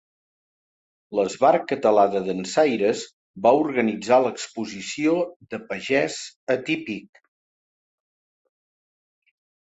L'Esbart 1.17 1.67
Català 1.71 2.05
de 2.15 2.21
Dansaires 2.29 3.03
va 3.47 3.51
organitzar 3.67 4.19
l'exposició 4.25 5.15
De 5.55 5.61
pagès 5.69 6.19
a 6.57 6.59
típic. 6.73 7.23